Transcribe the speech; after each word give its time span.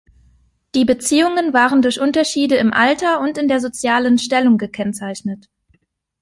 Die 0.73 0.83
Beziehungen 0.83 1.53
waren 1.53 1.83
durch 1.83 2.01
Unterschiede 2.01 2.55
im 2.55 2.73
Alter 2.73 3.19
und 3.19 3.37
in 3.37 3.47
der 3.47 3.59
sozialen 3.59 4.17
Stellung 4.17 4.57
gekennzeichnet. 4.57 5.47